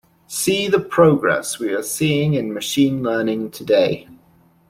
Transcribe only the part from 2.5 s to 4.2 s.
machine learning today.